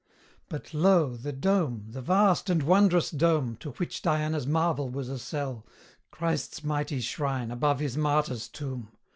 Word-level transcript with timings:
But 0.49 0.73
lo! 0.73 1.15
the 1.15 1.31
dome 1.31 1.85
the 1.91 2.01
vast 2.01 2.49
and 2.49 2.63
wondrous 2.63 3.11
dome, 3.11 3.55
To 3.57 3.69
which 3.73 4.01
Diana's 4.01 4.47
marvel 4.47 4.89
was 4.89 5.09
a 5.09 5.19
cell 5.19 5.63
Christ's 6.09 6.63
mighty 6.63 7.01
shrine 7.01 7.51
above 7.51 7.77
his 7.77 7.95
martyr's 7.97 8.47
tomb! 8.47 8.89